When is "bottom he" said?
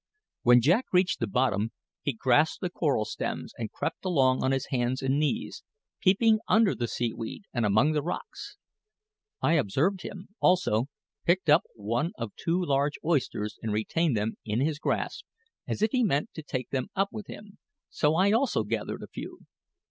1.27-2.13